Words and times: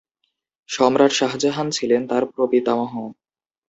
সম্রাট 0.69 1.11
শাহ 1.11 1.31
জাহান 1.37 1.67
ছিলেন 1.71 2.01
তার 2.07 2.23
প্রপিতামহ। 2.33 2.93